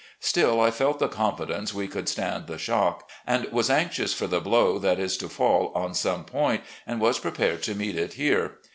[0.19, 4.41] Still I felt the confidence we could stand the shock, and was anxious for the
[4.41, 8.53] blow that is to fall on some point, and was prepared to meet it here.